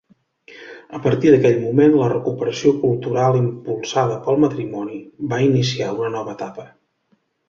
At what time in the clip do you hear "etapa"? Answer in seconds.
6.39-6.67